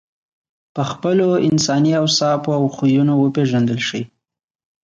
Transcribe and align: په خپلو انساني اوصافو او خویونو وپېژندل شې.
په 0.75 0.83
خپلو 0.91 1.27
انساني 1.49 1.93
اوصافو 2.03 2.49
او 2.59 2.63
خویونو 2.75 3.13
وپېژندل 3.17 3.79
شې. 3.87 4.01